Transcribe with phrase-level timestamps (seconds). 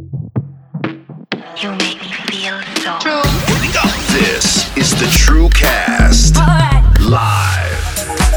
[0.00, 3.22] You make me feel so true.
[4.12, 6.36] This is the TrueCast
[7.00, 7.78] live.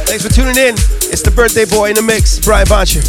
[0.06, 0.74] Thanks for tuning in.
[1.10, 3.02] It's the birthday boy in the mix, Brian Boncher.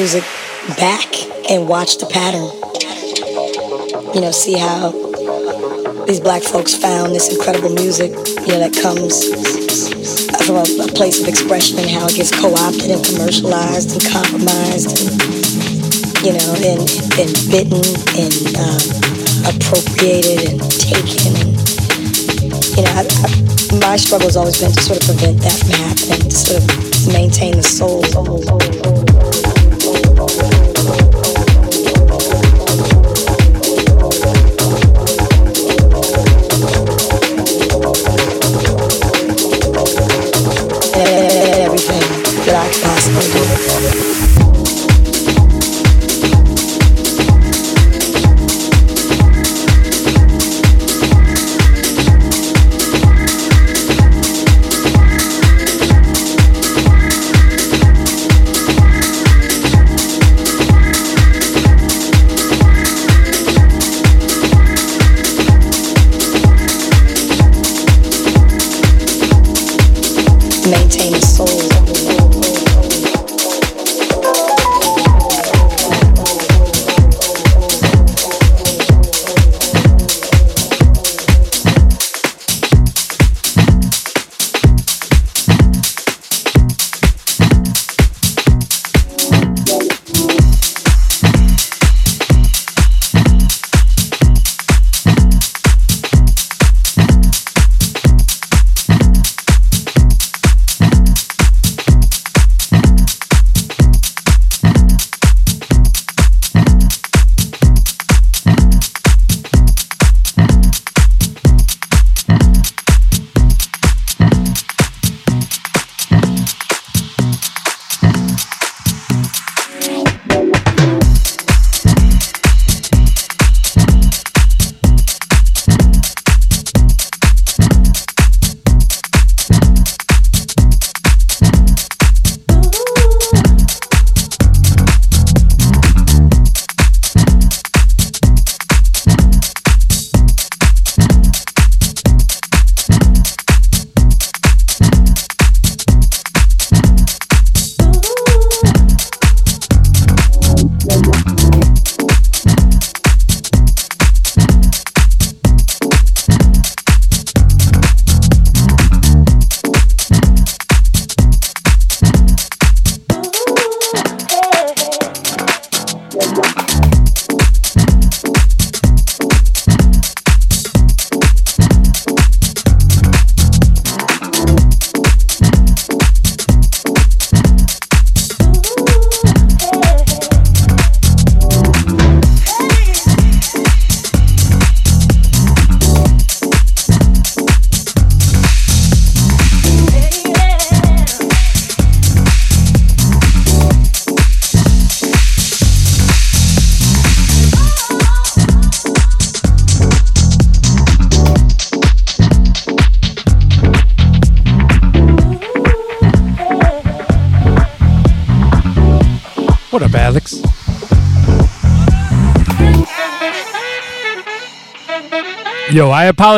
[0.00, 0.24] Music
[0.80, 1.12] back
[1.52, 2.48] and watch the pattern.
[4.16, 4.96] You know, see how
[6.08, 9.28] these black folks found this incredible music, you know, that comes
[10.48, 14.88] from a, a place of expression and how it gets co-opted and commercialized and compromised
[15.04, 15.12] and,
[16.24, 16.80] you know, and,
[17.20, 17.84] and bitten
[18.16, 18.80] and um,
[19.52, 21.60] appropriated and taken and,
[22.72, 23.28] you know, I, I,
[23.84, 26.64] my struggle has always been to sort of prevent that from happening, to sort of
[27.12, 28.00] maintain the soul.
[28.00, 28.79] everything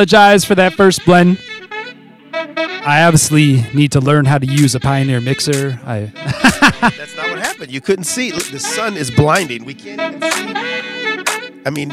[0.03, 1.39] apologize for that first blend.
[2.35, 5.79] I obviously need to learn how to use a Pioneer mixer.
[5.85, 6.07] I
[6.97, 7.71] That's not what happened.
[7.71, 8.33] You couldn't see.
[8.33, 9.65] Look, the sun is blinding.
[9.65, 10.55] We can't even see.
[11.65, 11.91] I mean,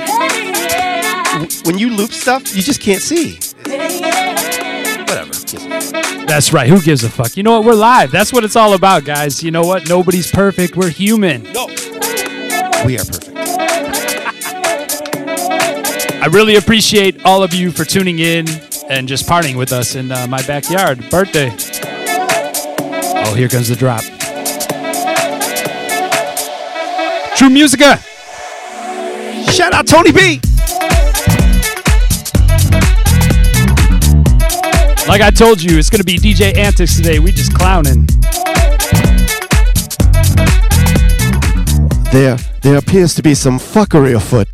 [1.65, 3.35] when you loop stuff, you just can't see.
[5.05, 5.33] Whatever.
[6.25, 6.67] That's right.
[6.67, 7.37] Who gives a fuck?
[7.37, 7.65] You know what?
[7.65, 8.09] We're live.
[8.09, 9.43] That's what it's all about, guys.
[9.43, 9.87] You know what?
[9.87, 10.75] Nobody's perfect.
[10.75, 11.43] We're human.
[11.53, 11.67] No.
[12.83, 13.18] We are perfect.
[16.21, 18.45] I really appreciate all of you for tuning in
[18.89, 21.09] and just partying with us in uh, my backyard.
[21.09, 21.49] Birthday.
[23.23, 24.01] Oh, here comes the drop.
[27.37, 27.97] True Musica.
[29.49, 30.41] Shout out Tony B.
[35.07, 37.19] Like I told you, it's going to be DJ Antics today.
[37.19, 38.05] We just clowning.
[42.11, 44.49] There, there appears to be some fuckery afoot.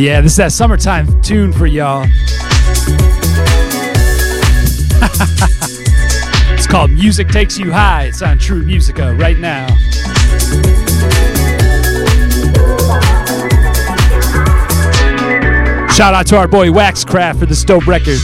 [0.00, 2.04] yeah, this is that summertime tune for y'all.
[6.54, 8.04] it's called Music Takes You High.
[8.04, 9.66] It's on True Musica right now.
[15.92, 18.18] Shout out to our boy Waxcraft for this dope record.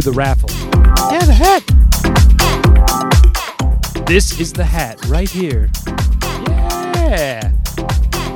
[0.00, 0.50] to the raffle.
[1.12, 1.62] Yeah, the hat.
[4.06, 5.70] This is the hat right here.
[6.96, 7.52] Yeah.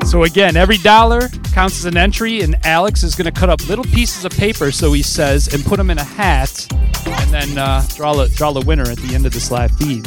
[0.05, 3.69] So again, every dollar counts as an entry, and Alex is going to cut up
[3.69, 6.65] little pieces of paper, so he says, and put them in a hat,
[7.05, 10.07] and then uh, draw draw the winner at the end of this live feed.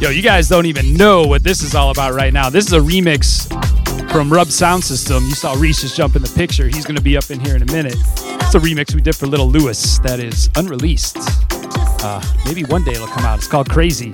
[0.00, 2.48] Yo, you guys don't even know what this is all about right now.
[2.48, 3.46] This is a remix
[4.16, 5.22] from Rub Sound System.
[5.26, 6.68] You saw Reese just jump in the picture.
[6.68, 7.96] He's going to be up in here in a minute.
[7.96, 11.18] It's a remix we did for Lil Louis that is unreleased.
[12.02, 13.36] Uh, maybe one day it'll come out.
[13.36, 14.12] It's called Crazy.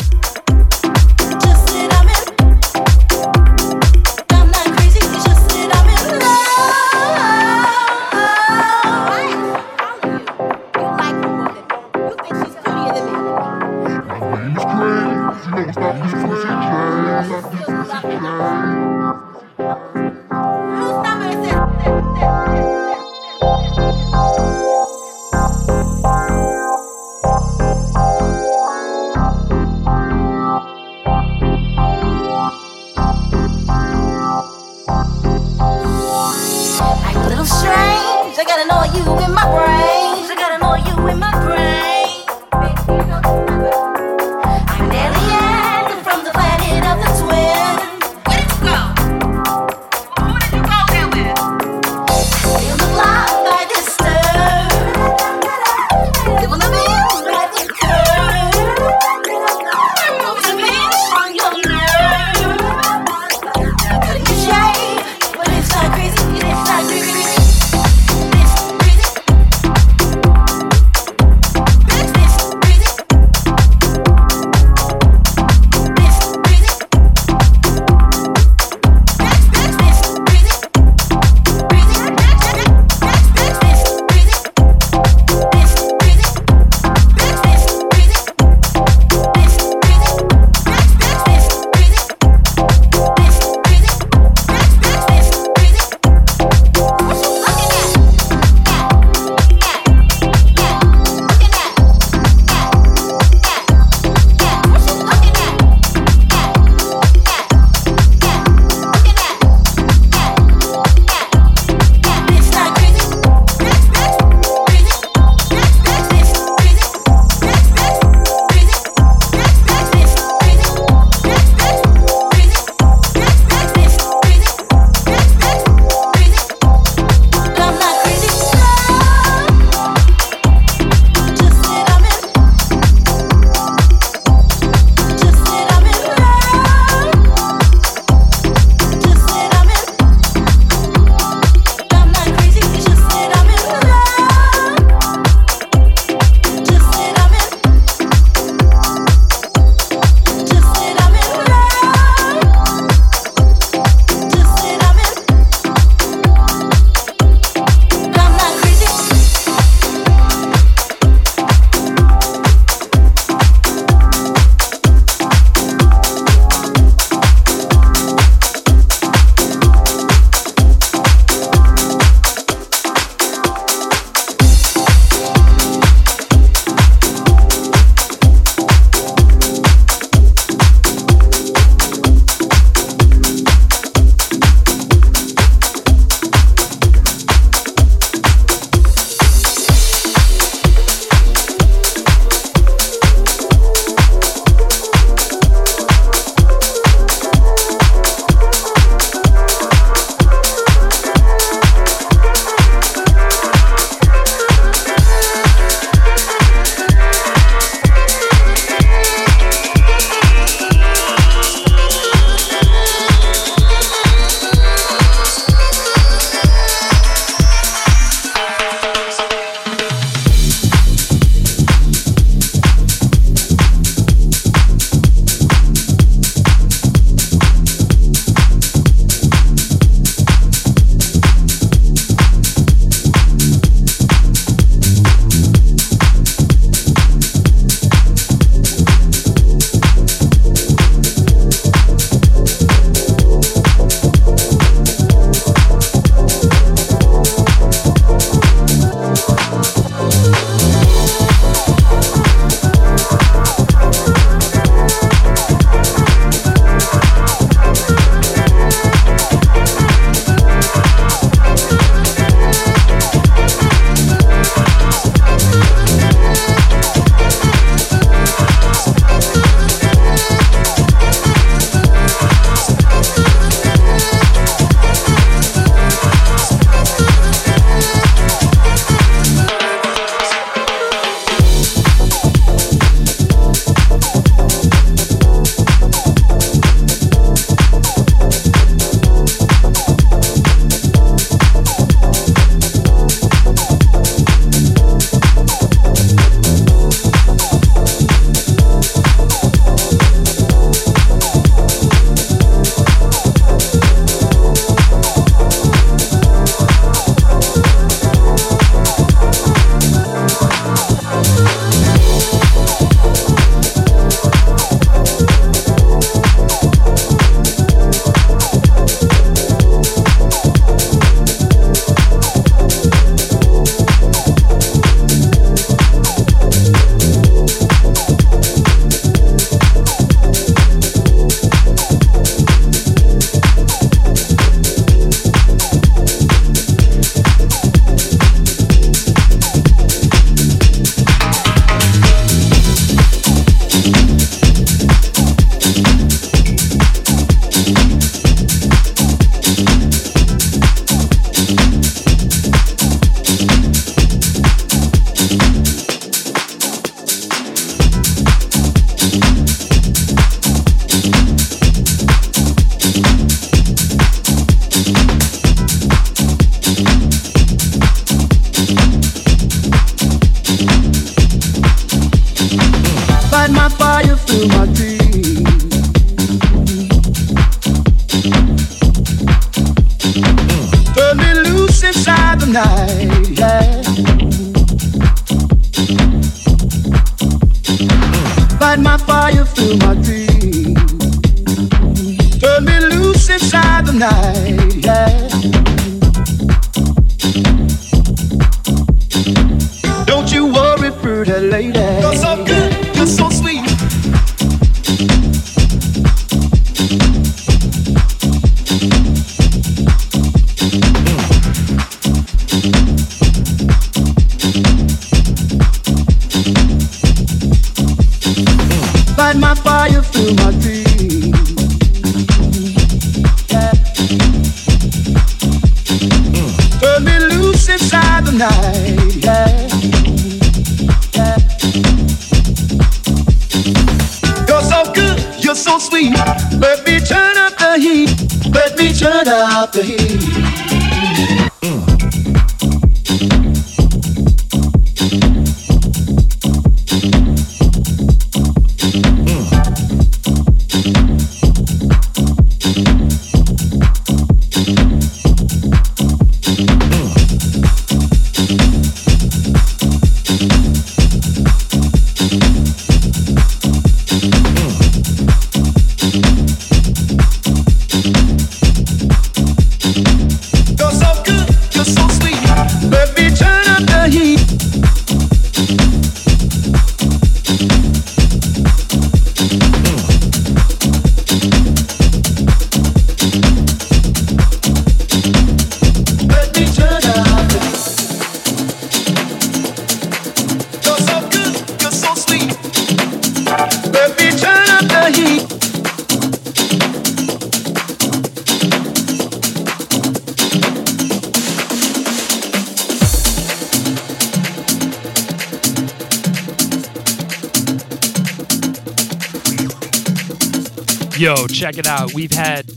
[511.23, 512.13] Yo, check it out.
[512.15, 512.69] We've had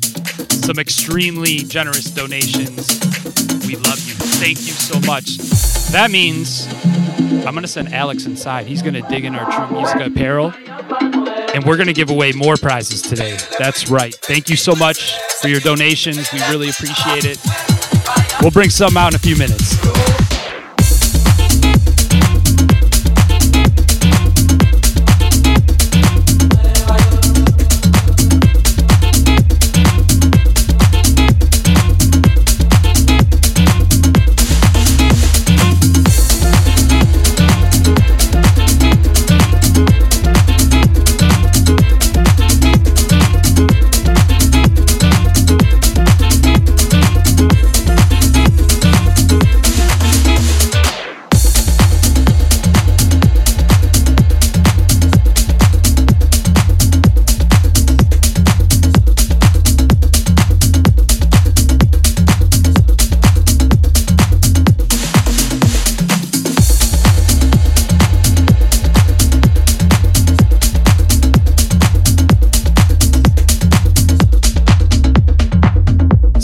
[0.53, 2.99] some extremely generous donations.
[3.65, 4.13] We love you.
[4.37, 5.37] Thank you so much.
[5.91, 6.67] That means
[7.43, 8.67] I'm going to send Alex inside.
[8.67, 10.53] He's going to dig in our True Music apparel,
[11.55, 13.35] and we're going to give away more prizes today.
[13.57, 14.13] That's right.
[14.13, 16.31] Thank you so much for your donations.
[16.31, 17.39] We really appreciate it.
[18.43, 19.84] We'll bring some out in a few minutes.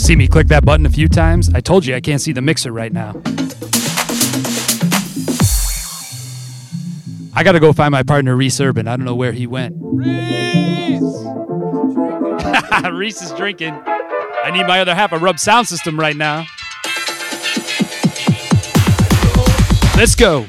[0.02, 1.48] See me click that button a few times?
[1.54, 3.10] I told you I can't see the mixer right now.
[7.32, 8.88] I gotta go find my partner Reese Urban.
[8.88, 9.76] I don't know where he went.
[9.78, 11.02] Reese!
[12.92, 13.80] Reese is drinking.
[14.44, 16.46] I need my other half a rub sound system right now.
[19.96, 20.46] Let's go.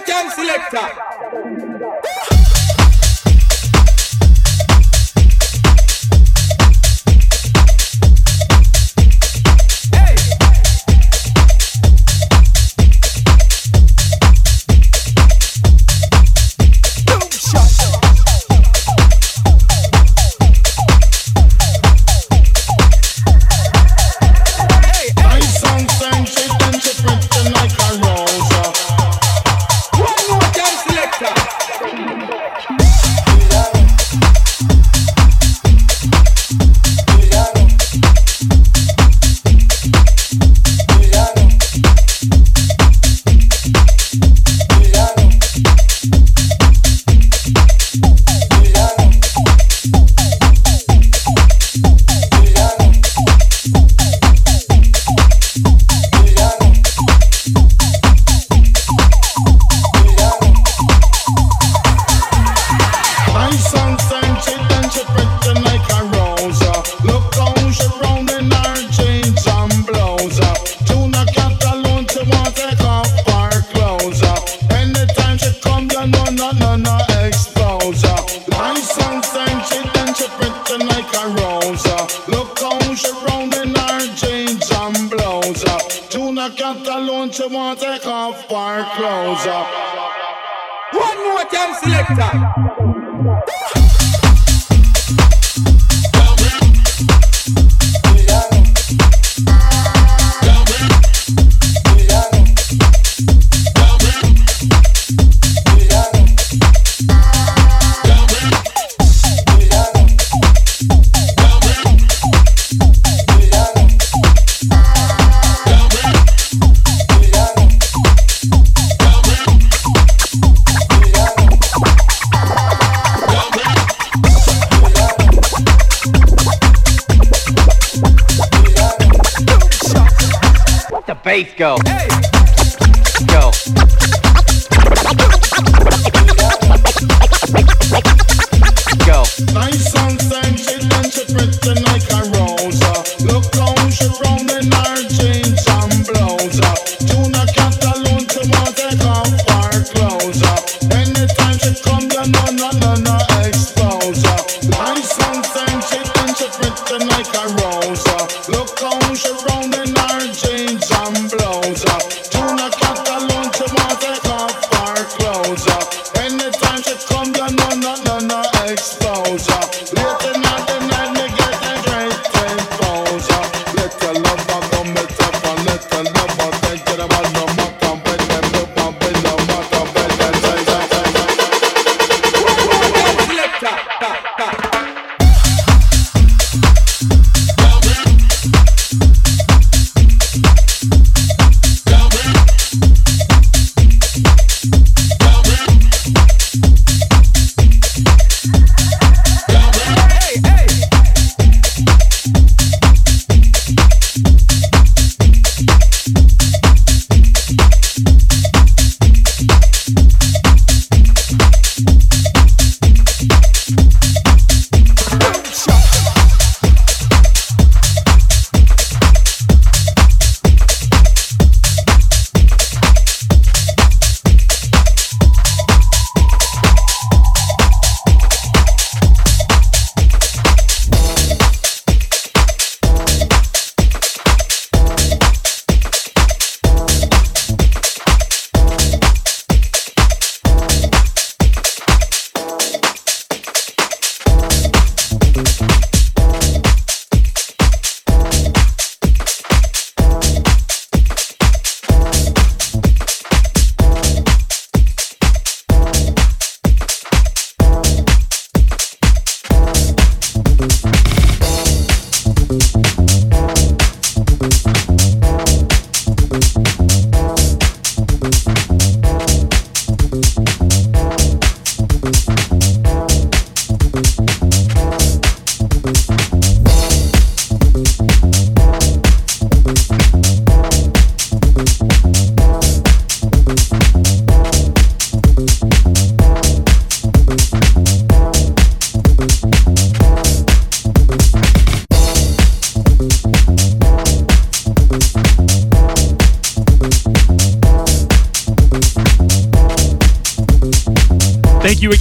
[0.00, 1.09] More time, selector.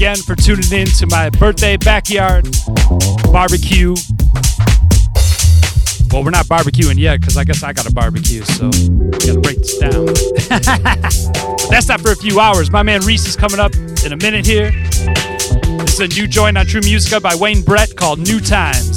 [0.10, 2.48] Again for tuning in to my birthday backyard
[3.32, 3.93] barbecue.
[6.12, 9.39] Well, we're not barbecuing yet because I guess I got a barbecue, so we gotta
[9.39, 10.06] break this down.
[10.50, 12.72] but that's not for a few hours.
[12.72, 14.72] My man Reese is coming up in a minute here.
[14.72, 18.88] This is a new joint on True Musica by Wayne Brett called New Times.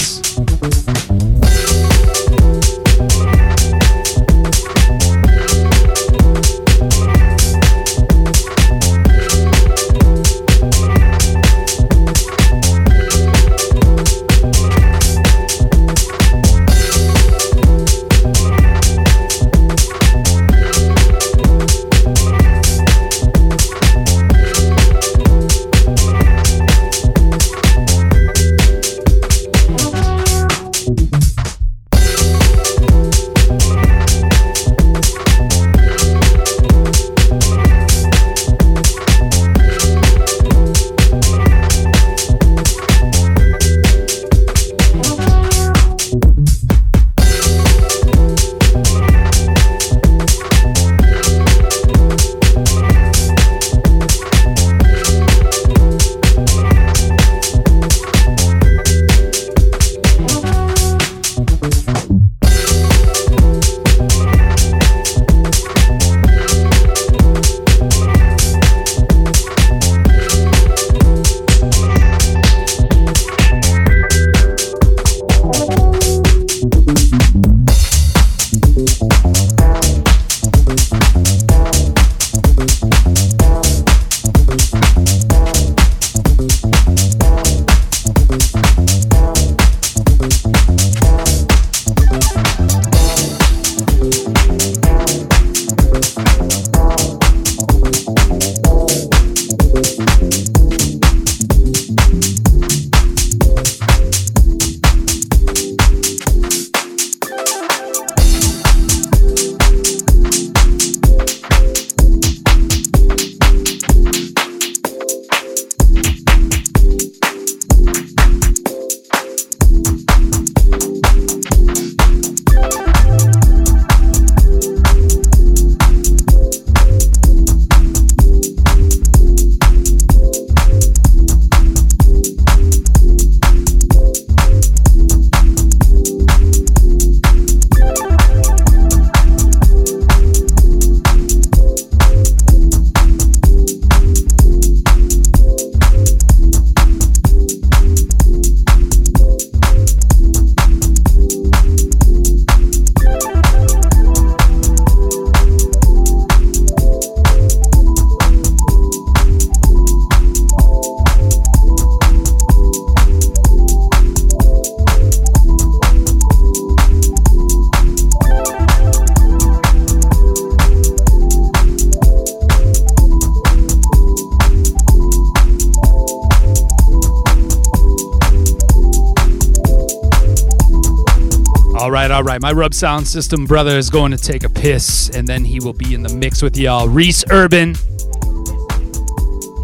[182.53, 185.73] My Rub Sound System brother is going to take a piss, and then he will
[185.73, 186.87] be in the mix with y'all.
[186.87, 187.75] Reese Urban.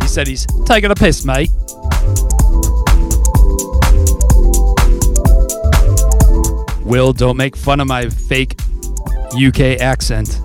[0.00, 1.50] He said he's taking a piss, mate.
[6.82, 8.58] Will, don't make fun of my fake
[9.34, 10.40] UK accent.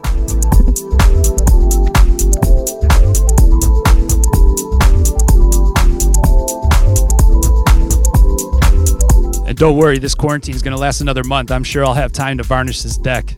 [9.64, 11.50] Don't worry, this quarantine is going to last another month.
[11.50, 13.33] I'm sure I'll have time to varnish this deck.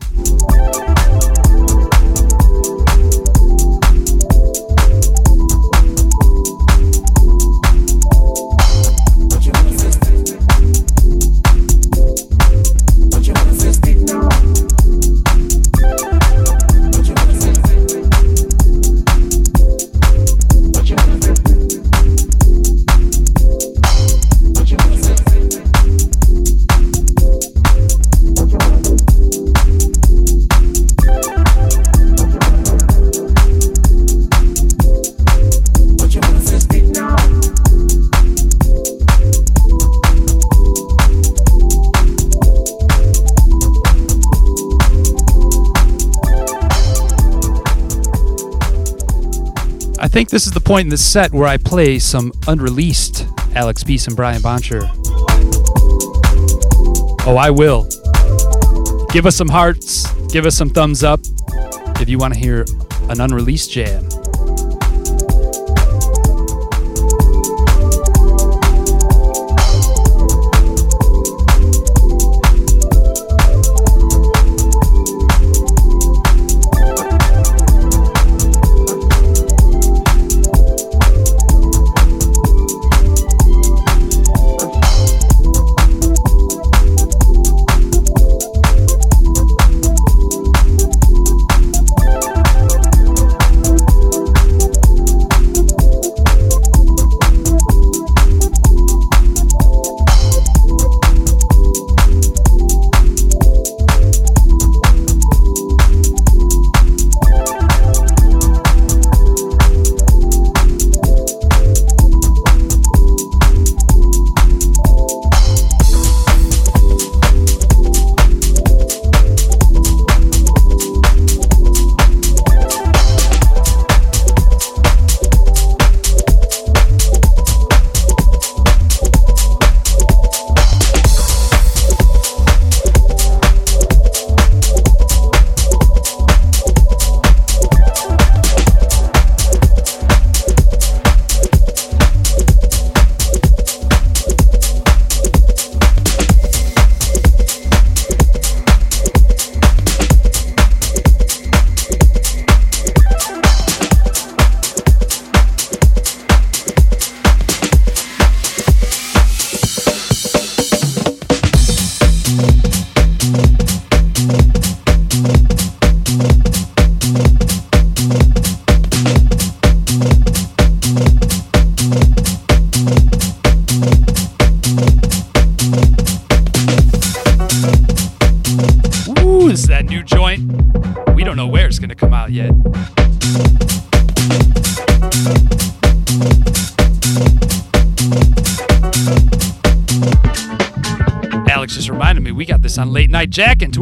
[50.16, 54.06] Think this is the point in the set where I play some unreleased Alex Peace
[54.06, 54.88] and Brian Boncher.
[57.26, 57.86] Oh, I will.
[59.12, 61.20] Give us some hearts, give us some thumbs up
[62.00, 62.64] if you want to hear
[63.10, 64.05] an unreleased jam.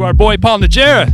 [0.05, 1.11] Our boy Paul Najera.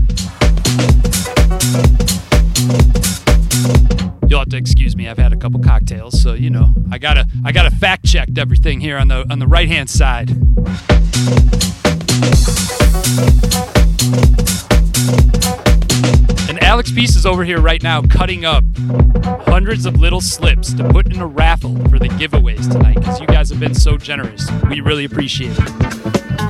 [4.29, 5.07] You'll have to excuse me.
[5.07, 8.81] I've had a couple cocktails, so you know I gotta I gotta fact checked everything
[8.81, 10.31] here on the on the right hand side.
[16.49, 18.65] And Alex Peace is over here right now cutting up
[19.47, 23.27] hundreds of little slips to put in a raffle for the giveaways tonight because you
[23.27, 24.49] guys have been so generous.
[24.69, 26.41] We really appreciate it.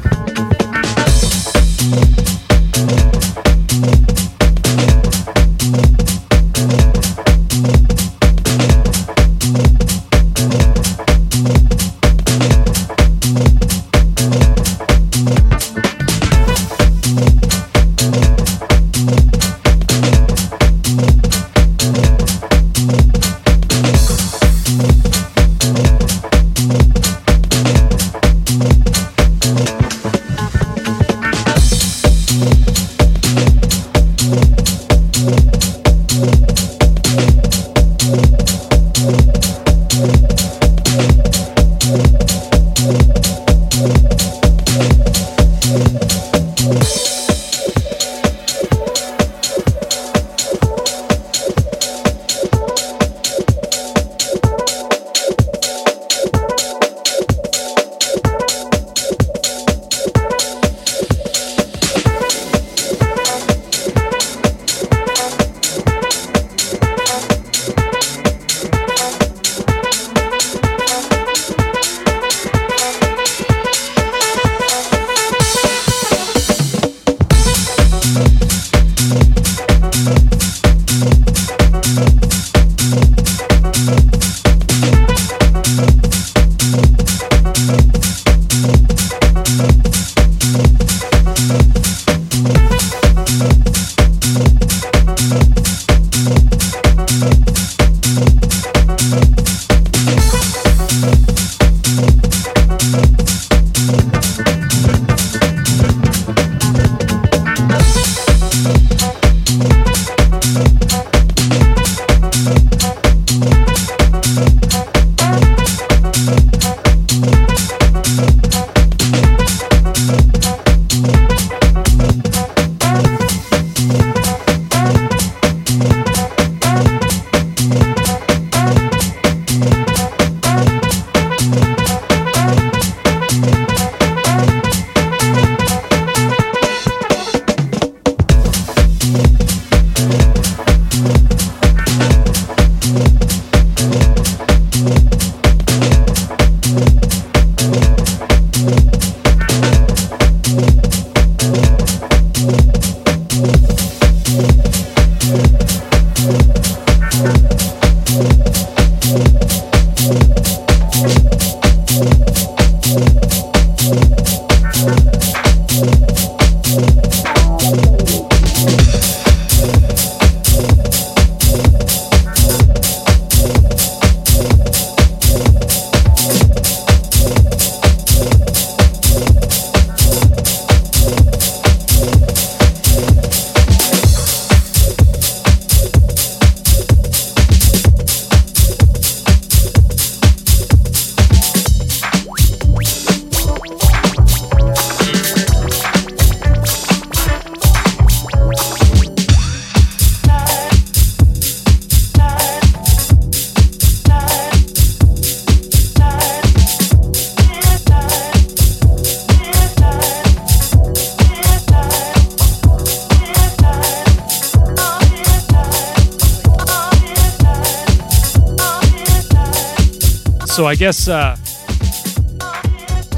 [220.61, 221.35] So I guess uh,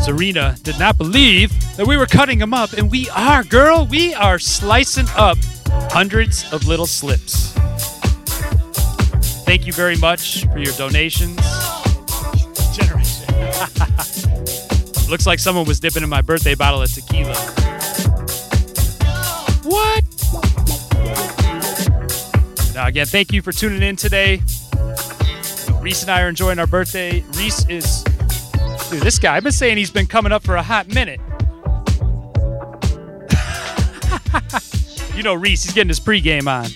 [0.02, 3.86] Serena did not believe that we were cutting them up, and we are, girl.
[3.86, 5.38] We are slicing up
[5.92, 7.52] hundreds of little slips.
[9.44, 11.36] Thank you very much for your donations.
[12.74, 13.28] Generation.
[15.10, 17.36] Looks like someone was dipping in my birthday bottle of tequila.
[19.64, 20.02] What?
[22.74, 24.42] Now, again, thank you for tuning in today.
[25.84, 27.20] Reese and I are enjoying our birthday.
[27.34, 28.04] Reese is,
[28.90, 31.20] dude, this guy, I've been saying he's been coming up for a hot minute.
[35.14, 36.70] you know, Reese, he's getting his pregame on.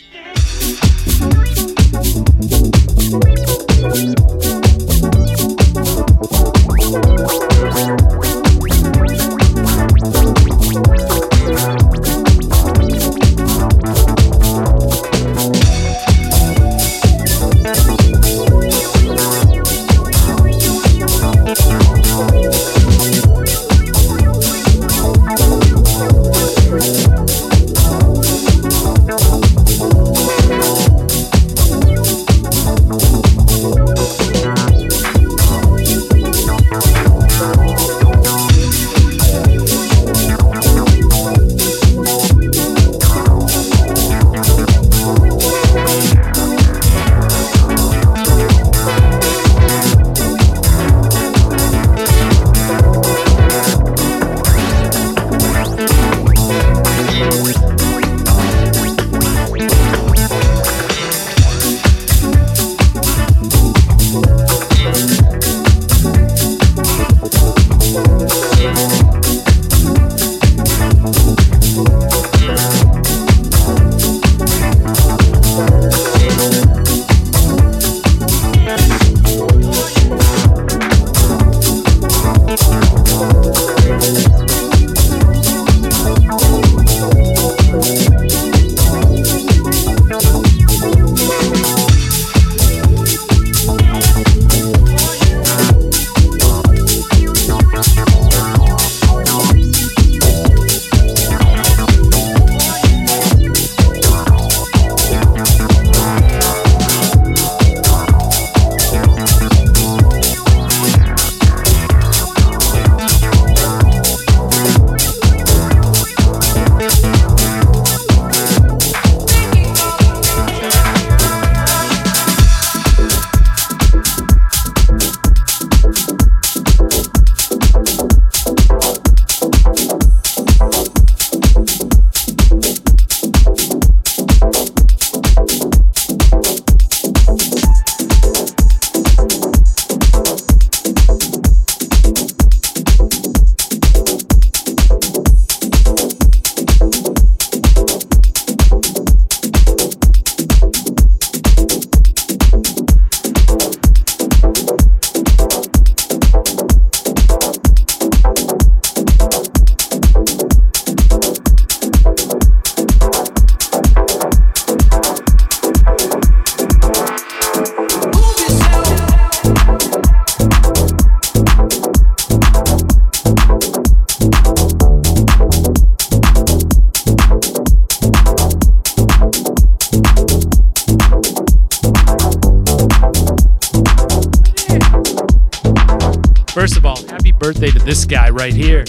[188.37, 188.85] Right here.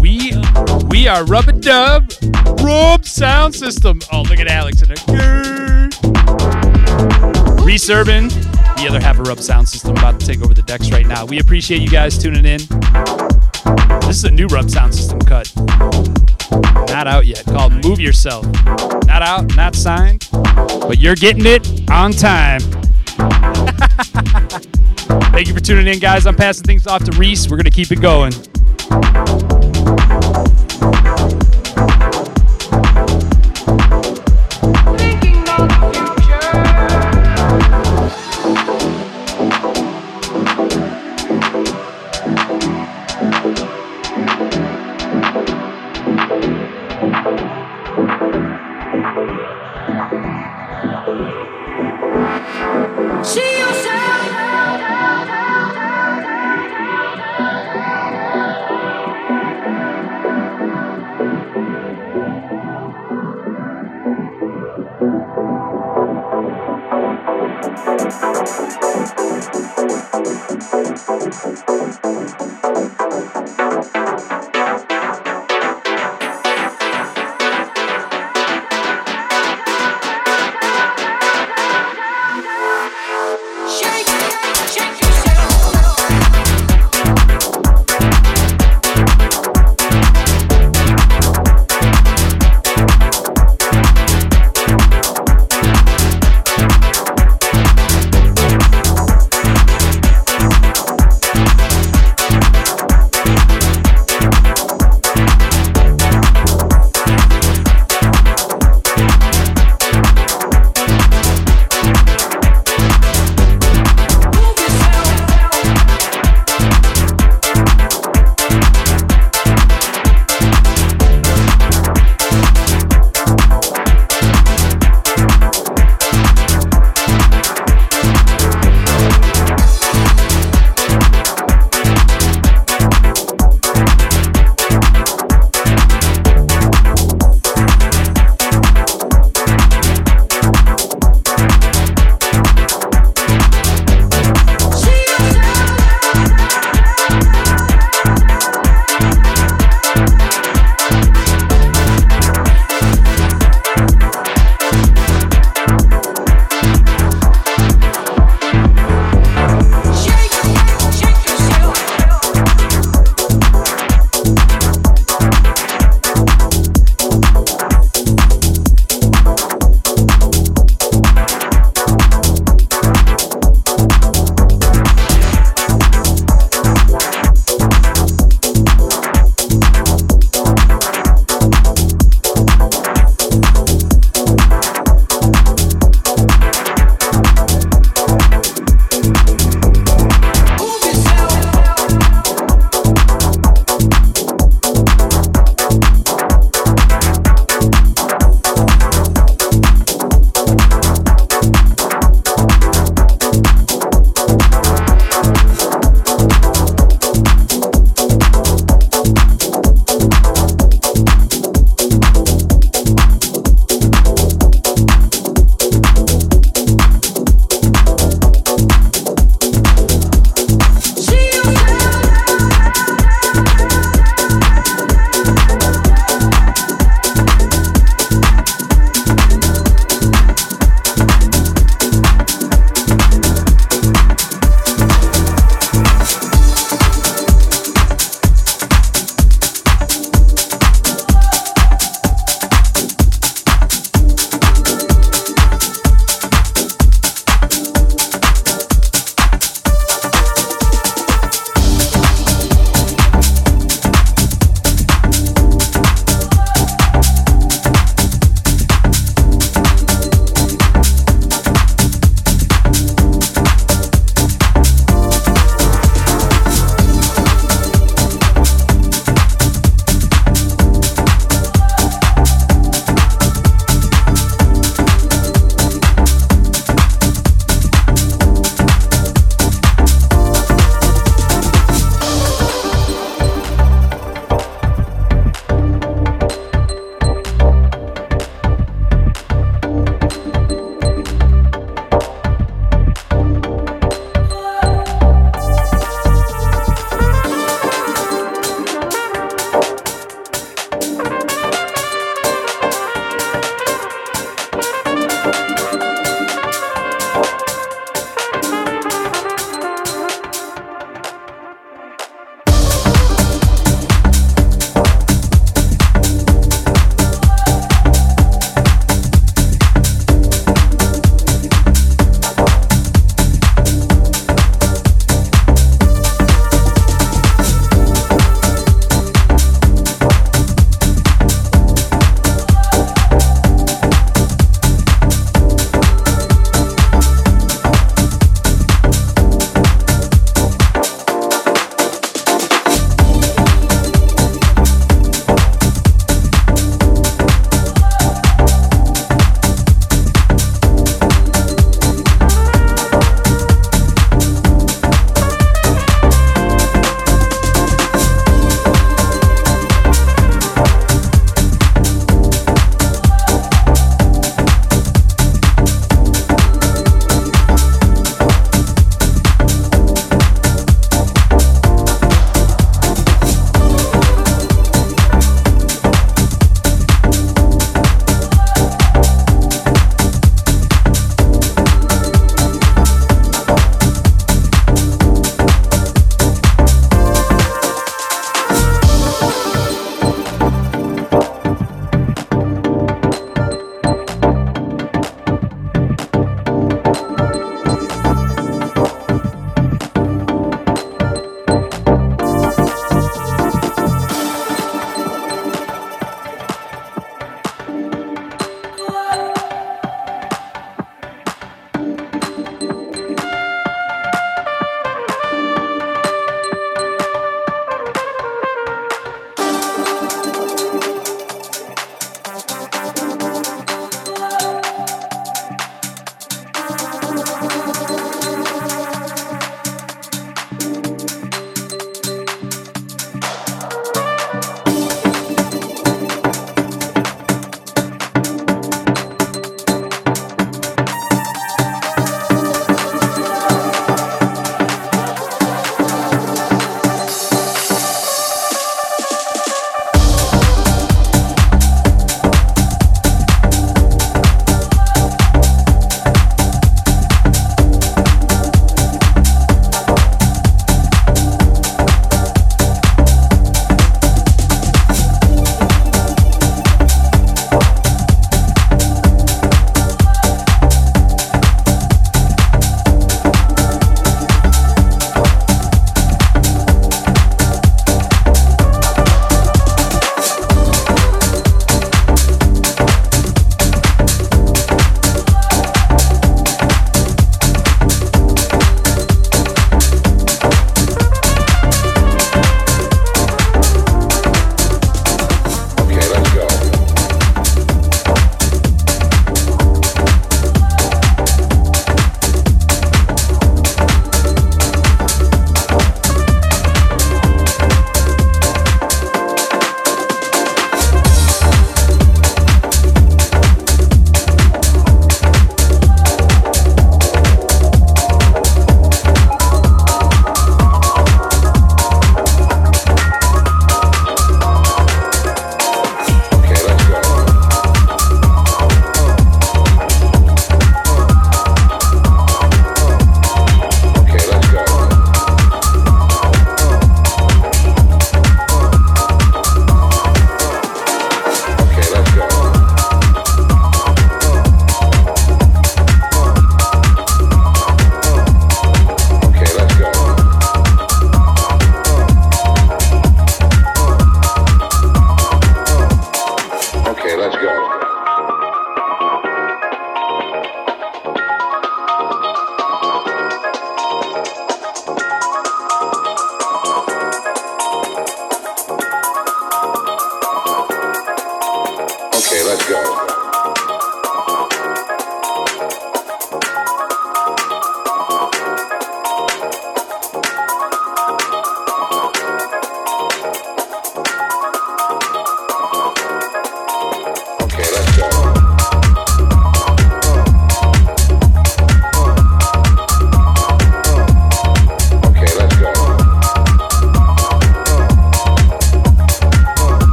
[0.00, 0.32] We
[0.88, 2.12] we are Rub a Dub
[2.60, 4.00] Rub Sound System.
[4.12, 5.88] Oh, look at Alex in there.
[7.64, 11.06] Reserving the other half of Rub Sound System about to take over the decks right
[11.06, 11.24] now.
[11.24, 12.60] We appreciate you guys tuning in.
[14.02, 15.50] This is a new Rub Sound System cut.
[16.88, 17.44] Not out yet.
[17.46, 18.44] Called Move Yourself.
[19.06, 22.60] Not out, not signed, but you're getting it on time.
[25.72, 26.26] Tuning in, guys.
[26.26, 27.48] I'm passing things off to Reese.
[27.48, 28.51] We're going to keep it going.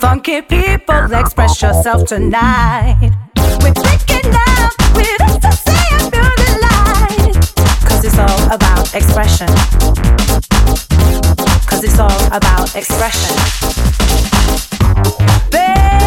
[0.00, 2.96] Funky people, express yourself tonight.
[3.62, 7.34] We're breaking down with us to see a beauty light.
[7.84, 9.48] Cause it's all about expression.
[11.68, 13.36] Cause it's all about expression.
[15.50, 15.99] Baby,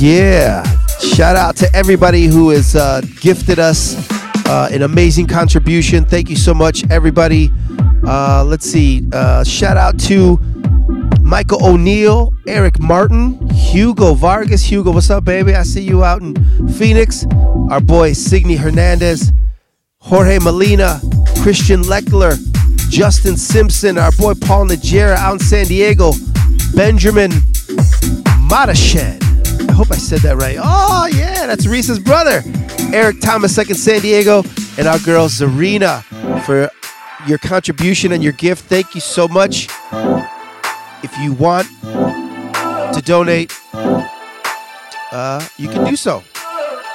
[0.00, 0.62] yeah!
[0.98, 3.94] Shout out to everybody who has uh, gifted us
[4.46, 6.04] uh, an amazing contribution.
[6.04, 7.50] Thank you so much, everybody.
[8.06, 9.06] Uh, let's see.
[9.12, 10.38] Uh, shout out to
[11.20, 14.62] Michael O'Neill, Eric Martin, Hugo Vargas.
[14.62, 15.54] Hugo, what's up, baby?
[15.54, 16.34] I see you out in
[16.68, 17.26] Phoenix.
[17.70, 19.32] Our boy Signe Hernandez,
[19.98, 21.00] Jorge Molina,
[21.42, 22.36] Christian Leckler,
[22.88, 26.12] Justin Simpson, our boy Paul Najera out in San Diego,
[26.74, 27.32] Benjamin
[28.48, 29.25] Matashed.
[29.76, 30.56] Hope I said that right.
[30.58, 32.42] Oh, yeah, that's Reese's brother.
[32.94, 34.42] Eric Thomas, second San Diego,
[34.78, 36.02] and our girl Zarina
[36.46, 36.70] for
[37.28, 38.64] your contribution and your gift.
[38.70, 39.68] Thank you so much.
[41.04, 43.52] If you want to donate,
[45.12, 46.22] uh, you can do so.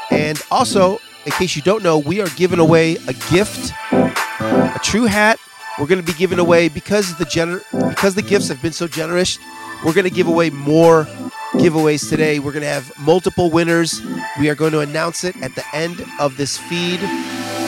[0.09, 5.05] And also, in case you don't know, we are giving away a gift, a true
[5.05, 5.37] hat.
[5.79, 8.87] We're going to be giving away because the gener- because the gifts have been so
[8.87, 9.37] generous.
[9.85, 11.07] We're going to give away more
[11.53, 12.39] giveaways today.
[12.39, 14.01] We're going to have multiple winners.
[14.39, 16.99] We are going to announce it at the end of this feed.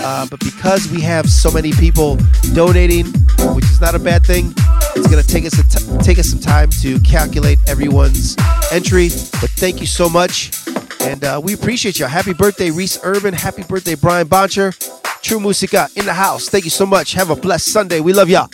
[0.05, 2.17] Uh, but because we have so many people
[2.53, 3.05] donating,
[3.55, 4.53] which is not a bad thing,
[4.95, 5.53] it's going to take us
[6.05, 8.35] take us some time to calculate everyone's
[8.71, 9.07] entry.
[9.39, 10.51] But thank you so much,
[11.01, 12.05] and uh, we appreciate you.
[12.05, 13.33] Happy birthday, Reese Urban.
[13.33, 14.73] Happy birthday, Brian Boncher.
[15.21, 16.49] True Musica in the house.
[16.49, 17.13] Thank you so much.
[17.13, 18.01] Have a blessed Sunday.
[18.01, 18.49] We love y'all.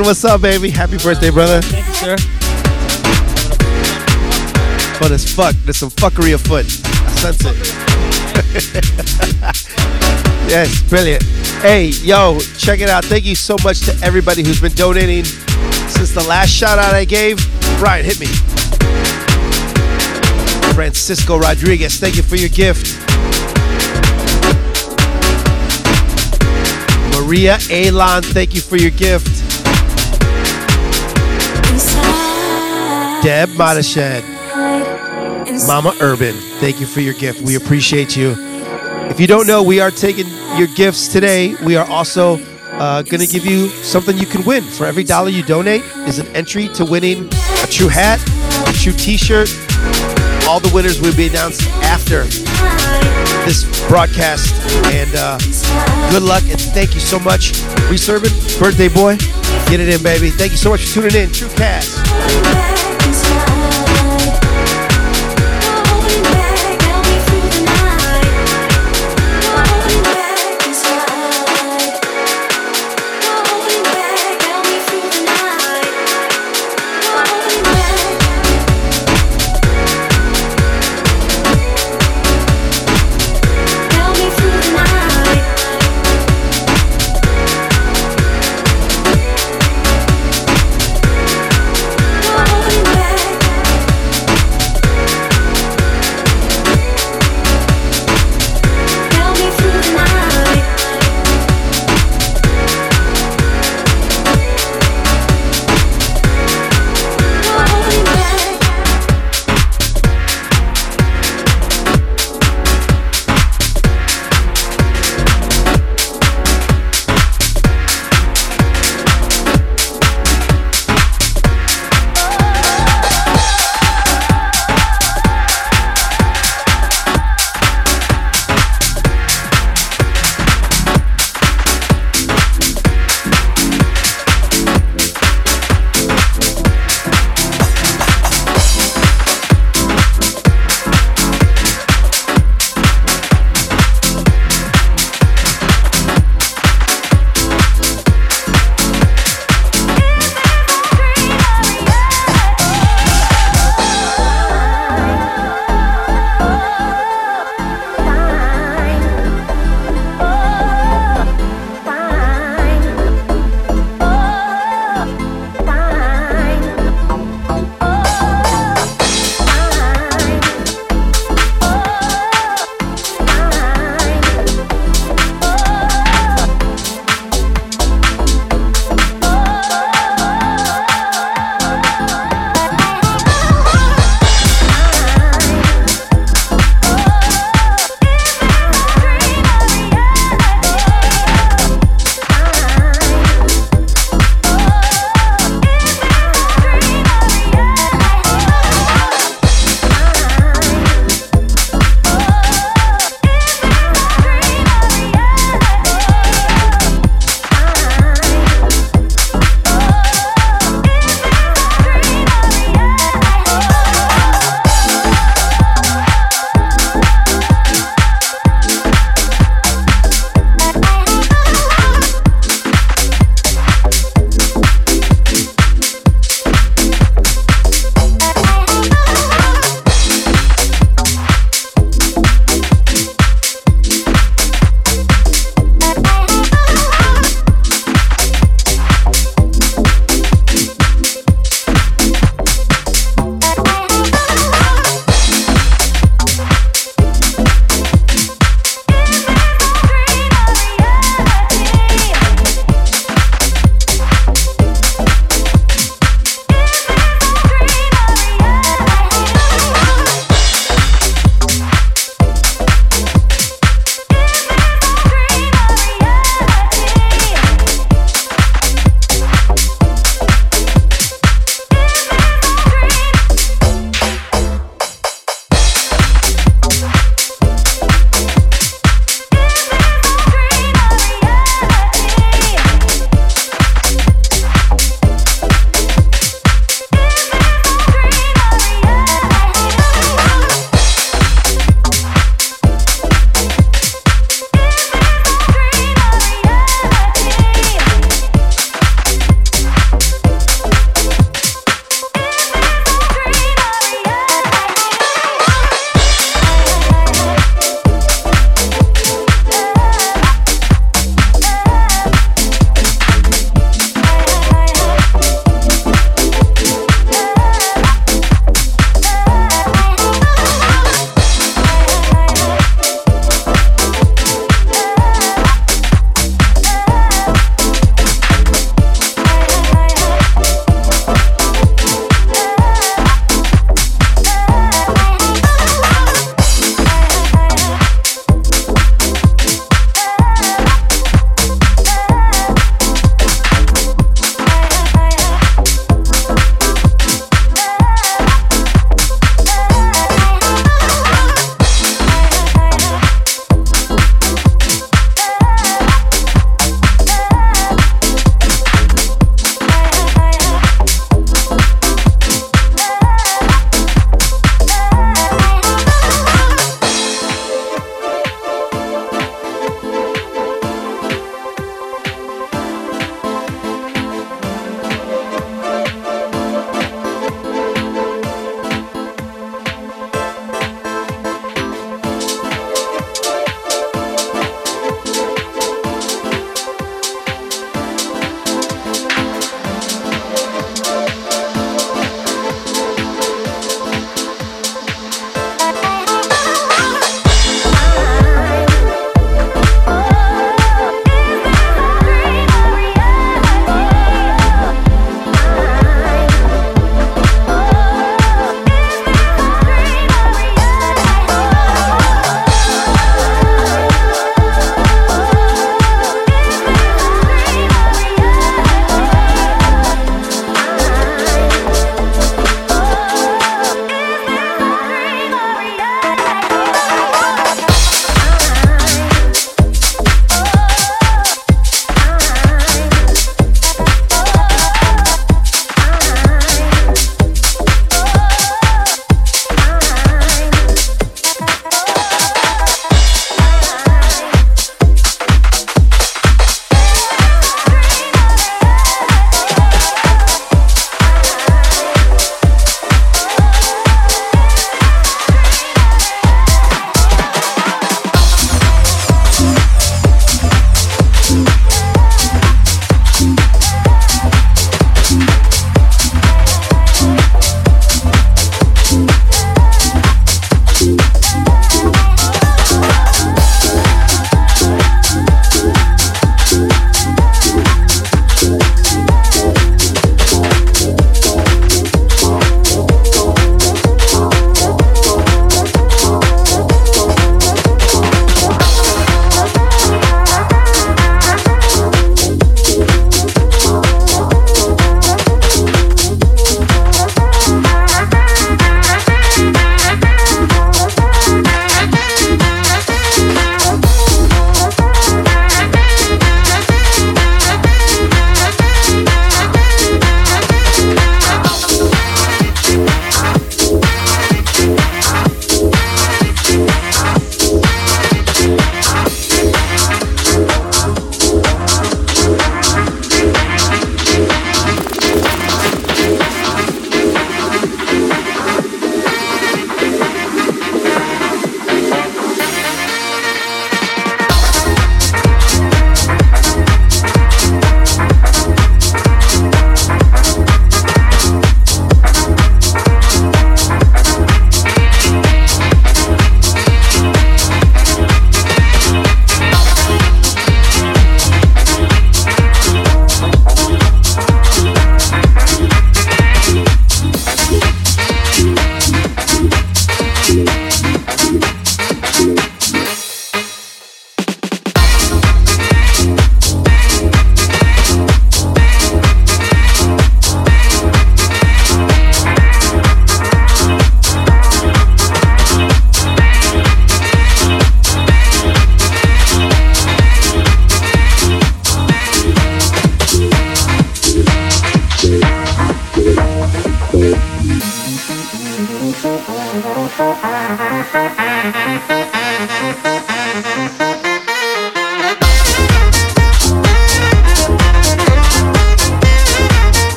[0.00, 0.70] What's up, baby?
[0.70, 1.62] Happy birthday, brother.
[1.62, 2.16] Thank you, sir.
[4.98, 5.54] Fun as fuck.
[5.64, 6.66] There's some fuckery afoot.
[6.66, 7.54] I sense it.
[10.50, 11.22] yes, brilliant.
[11.62, 13.04] Hey, yo, check it out.
[13.04, 17.04] Thank you so much to everybody who's been donating since the last shout out I
[17.04, 17.38] gave.
[17.78, 18.26] Brian, hit me.
[20.74, 22.98] Francisco Rodriguez, thank you for your gift.
[27.16, 29.43] Maria Alon, thank you for your gift.
[33.24, 34.22] Deb Madashed.
[35.66, 37.40] Mama Urban, thank you for your gift.
[37.40, 38.34] We appreciate you.
[39.08, 40.26] If you don't know, we are taking
[40.58, 41.54] your gifts today.
[41.64, 42.34] We are also
[42.72, 44.62] uh, going to give you something you can win.
[44.62, 47.30] For every dollar you donate is an entry to winning
[47.62, 48.20] a true hat,
[48.68, 49.48] a true t-shirt.
[50.46, 52.24] All the winners will be announced after
[53.46, 54.52] this broadcast.
[54.92, 55.38] And uh,
[56.10, 57.54] good luck and thank you so much.
[57.88, 59.16] Reese Urban, birthday boy.
[59.70, 60.28] Get it in, baby.
[60.28, 61.32] Thank you so much for tuning in.
[61.32, 62.73] True Cast.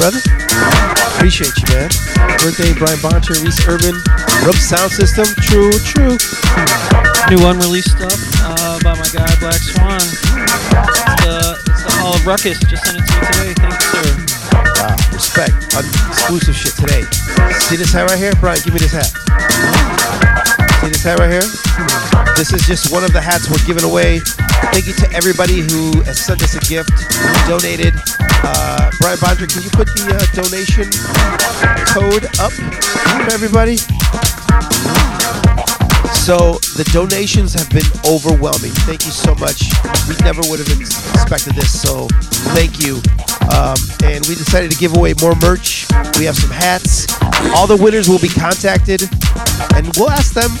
[0.00, 0.24] Brother.
[1.20, 1.92] Appreciate you, man.
[2.40, 3.92] Birthday, Brian Boncher, Reese Urban,
[4.48, 5.28] Rub Sound System.
[5.44, 6.16] True, true.
[7.28, 10.00] New unreleased stuff uh, by my guy Black Swan.
[10.00, 10.16] It's
[11.20, 12.56] the, it's the Hall of Ruckus.
[12.64, 13.52] Just sent it to me today.
[13.60, 14.08] Thank you, sir.
[14.80, 15.52] Wow, respect.
[16.08, 17.04] Exclusive shit today.
[17.68, 18.32] See this hat right here?
[18.40, 19.12] Brian, give me this hat.
[20.80, 21.44] See this hat right here?
[22.40, 24.24] This is just one of the hats we're giving away.
[24.72, 26.88] Thank you to everybody who has sent us a gift,
[27.44, 27.92] donated.
[28.42, 30.88] Uh, Brian Bondra, can you put the uh, donation
[31.92, 33.76] code up for everybody?
[36.20, 38.70] So the donations have been overwhelming.
[38.84, 39.72] Thank you so much.
[40.06, 42.06] We never would have expected this, so
[42.54, 43.00] thank you.
[43.50, 45.88] Um, and we decided to give away more merch.
[46.18, 47.08] We have some hats.
[47.56, 49.02] All the winners will be contacted,
[49.74, 50.52] and we'll ask them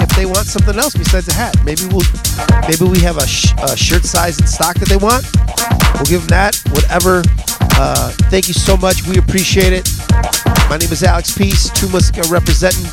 [0.00, 1.56] if they want something else besides a hat.
[1.64, 2.06] Maybe we'll,
[2.70, 5.26] maybe we have a, sh- a shirt size in stock that they want.
[5.98, 6.57] We'll give them that.
[6.78, 7.22] Whatever.
[7.74, 9.04] Uh, thank you so much.
[9.08, 9.90] We appreciate it.
[10.70, 12.86] My name is Alex Peace, True Musica representing.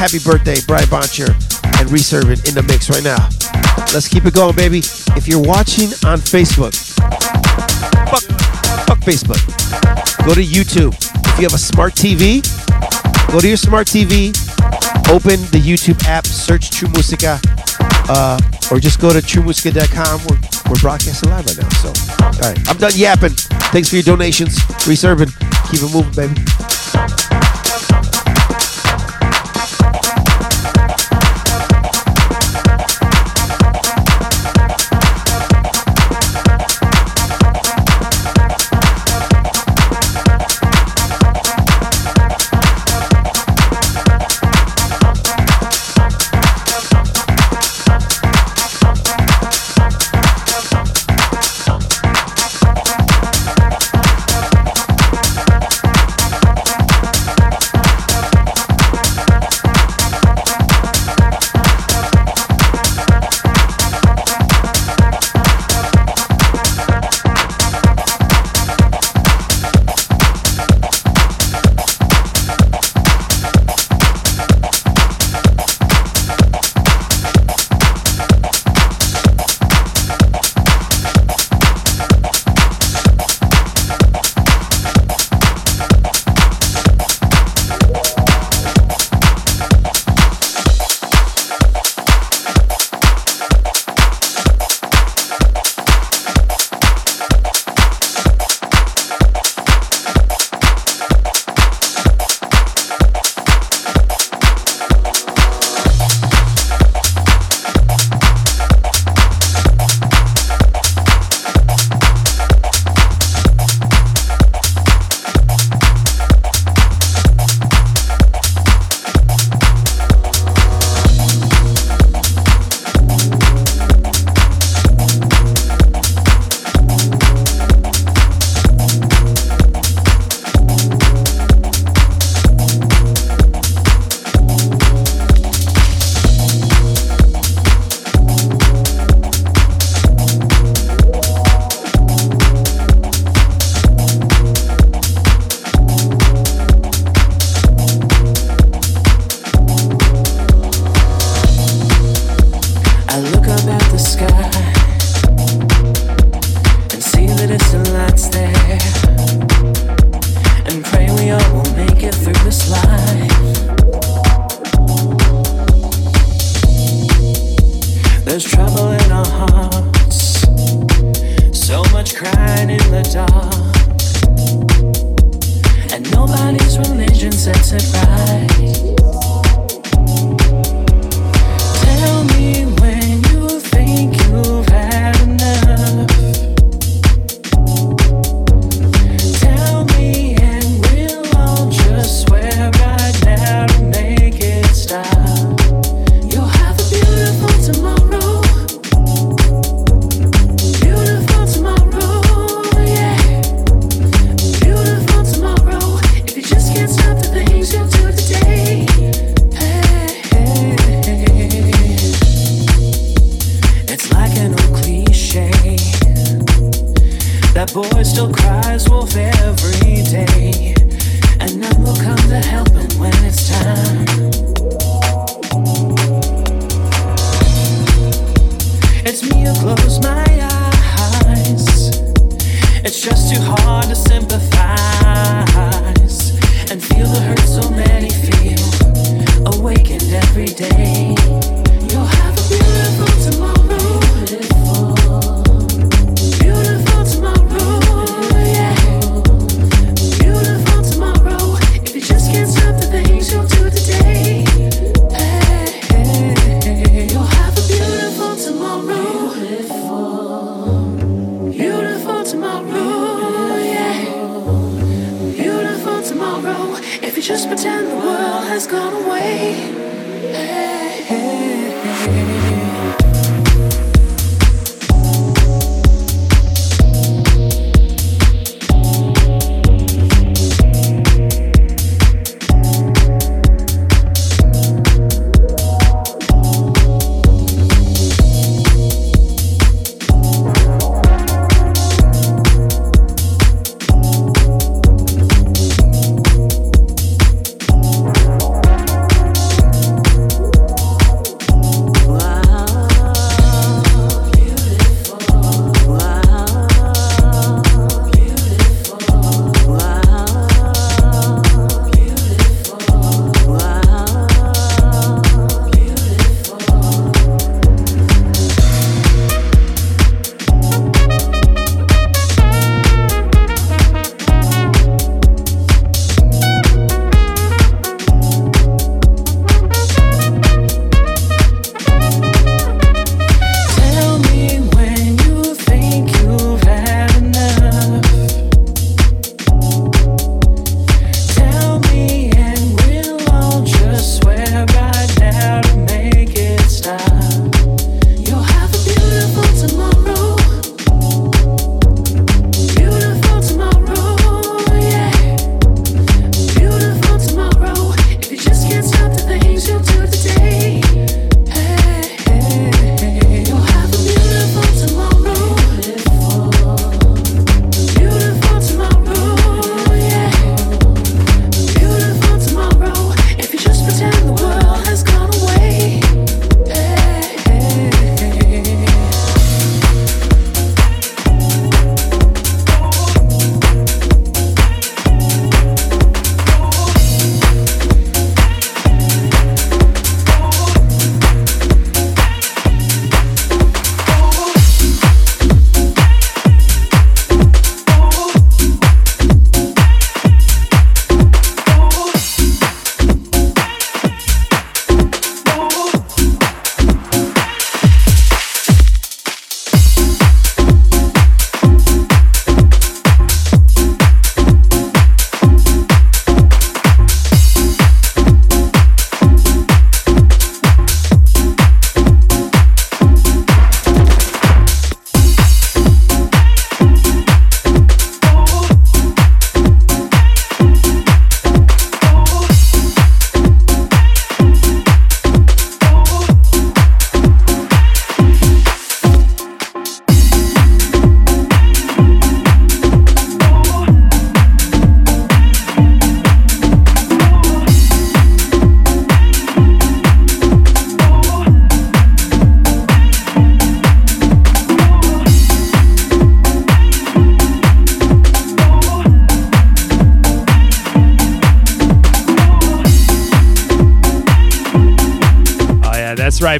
[0.00, 1.28] Happy birthday, Brian Boncher
[1.78, 3.28] and Reese Urban in the mix right now.
[3.92, 4.78] Let's keep it going, baby.
[5.20, 6.72] If you're watching on Facebook,
[8.08, 8.24] fuck,
[8.88, 9.40] fuck Facebook.
[10.24, 10.96] Go to YouTube.
[10.96, 12.40] If you have a smart TV,
[13.30, 14.32] go to your smart TV,
[15.12, 17.38] open the YouTube app, search True Musica,
[18.10, 18.38] uh,
[18.70, 20.20] or just go to truemusica.com.
[20.28, 21.68] We're, we're broadcasting live right now.
[21.78, 21.88] So,
[22.24, 23.30] all right, I'm done yapping.
[23.70, 24.58] Thanks for your donations.
[24.86, 25.28] Reese Urban,
[25.70, 27.19] keep it moving, baby.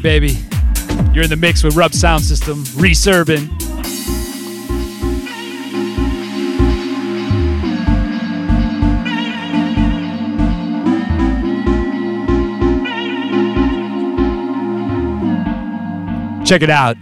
[0.00, 0.38] Right, baby.
[1.12, 3.50] You're in the mix with Rub Sound System, Reese Urban.
[16.46, 16.96] Check it out.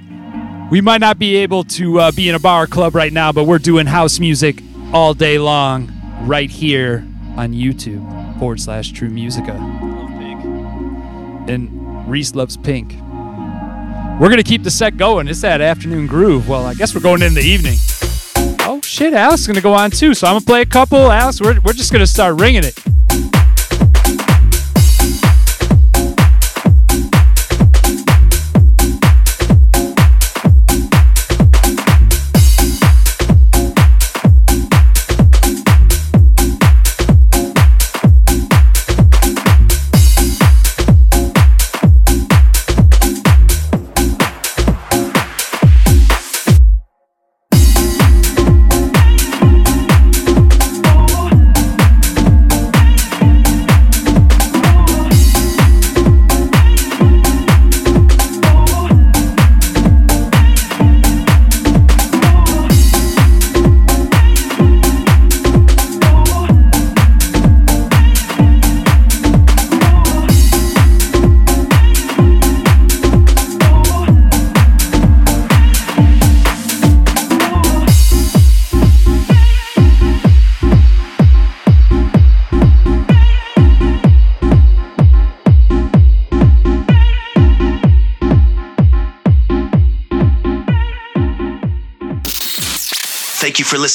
[0.72, 3.30] We might not be able to uh, be in a bar or club right now,
[3.30, 4.60] but we're doing house music
[4.92, 5.92] all day long
[6.22, 7.06] right here
[7.36, 9.54] on YouTube forward slash True Musica.
[12.08, 12.92] Reese loves pink.
[14.20, 15.28] We're gonna keep the set going.
[15.28, 16.48] It's that afternoon groove.
[16.48, 17.76] Well, I guess we're going in the evening.
[18.60, 20.14] Oh shit, Alex is gonna go on too.
[20.14, 21.10] So I'm gonna play a couple.
[21.10, 22.76] Alex, we're, we're just gonna start ringing it.